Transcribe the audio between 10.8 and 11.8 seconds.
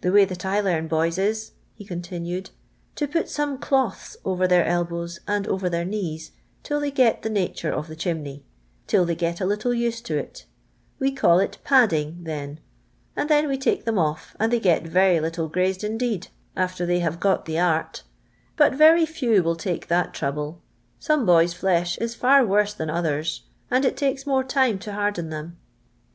we call it